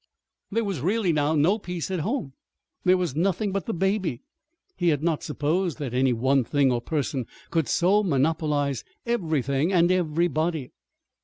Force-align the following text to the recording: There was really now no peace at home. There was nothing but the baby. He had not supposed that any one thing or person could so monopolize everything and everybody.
There 0.51 0.63
was 0.63 0.79
really 0.81 1.13
now 1.13 1.35
no 1.35 1.59
peace 1.59 1.91
at 1.91 1.99
home. 1.99 2.33
There 2.83 2.97
was 2.97 3.15
nothing 3.15 3.51
but 3.51 3.67
the 3.67 3.71
baby. 3.75 4.23
He 4.75 4.87
had 4.89 5.03
not 5.03 5.21
supposed 5.21 5.77
that 5.77 5.93
any 5.93 6.11
one 6.11 6.43
thing 6.43 6.71
or 6.71 6.81
person 6.81 7.27
could 7.51 7.67
so 7.67 8.01
monopolize 8.01 8.83
everything 9.05 9.71
and 9.71 9.91
everybody. 9.91 10.71